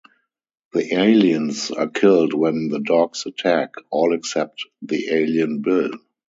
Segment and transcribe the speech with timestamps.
[0.73, 5.91] The aliens are killed when the dogs attack, all except the alien Bill.